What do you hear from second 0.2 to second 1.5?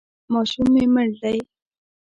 ماشوم مې مړ دی.